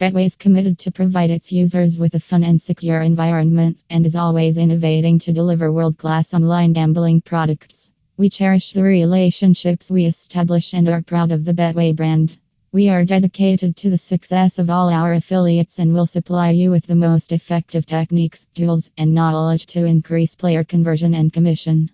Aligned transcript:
Betway 0.00 0.26
is 0.26 0.36
committed 0.36 0.78
to 0.78 0.92
provide 0.92 1.30
its 1.30 1.50
users 1.50 1.98
with 1.98 2.14
a 2.14 2.20
fun 2.20 2.44
and 2.44 2.62
secure 2.62 3.00
environment 3.00 3.78
and 3.90 4.06
is 4.06 4.14
always 4.14 4.56
innovating 4.56 5.18
to 5.18 5.32
deliver 5.32 5.72
world 5.72 5.98
class 5.98 6.32
online 6.32 6.72
gambling 6.72 7.20
products. 7.20 7.90
We 8.16 8.30
cherish 8.30 8.70
the 8.70 8.84
relationships 8.84 9.90
we 9.90 10.04
establish 10.04 10.72
and 10.72 10.88
are 10.88 11.02
proud 11.02 11.32
of 11.32 11.44
the 11.44 11.52
Betway 11.52 11.96
brand. 11.96 12.38
We 12.70 12.88
are 12.90 13.04
dedicated 13.04 13.74
to 13.78 13.90
the 13.90 13.98
success 13.98 14.60
of 14.60 14.70
all 14.70 14.88
our 14.88 15.14
affiliates 15.14 15.80
and 15.80 15.92
will 15.92 16.06
supply 16.06 16.50
you 16.50 16.70
with 16.70 16.86
the 16.86 16.94
most 16.94 17.32
effective 17.32 17.84
techniques, 17.84 18.46
tools, 18.54 18.90
and 18.96 19.14
knowledge 19.14 19.66
to 19.66 19.84
increase 19.84 20.36
player 20.36 20.62
conversion 20.62 21.12
and 21.12 21.32
commission. 21.32 21.90